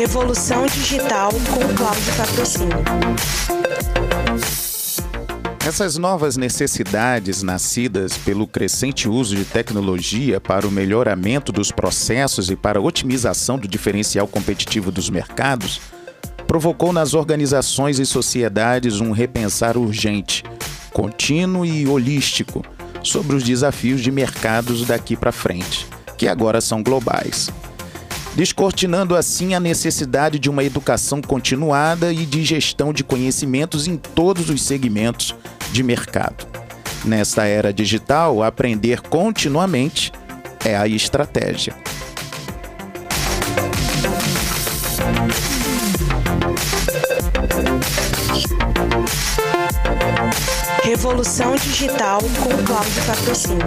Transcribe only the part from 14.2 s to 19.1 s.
competitivo dos mercados provocou nas organizações e sociedades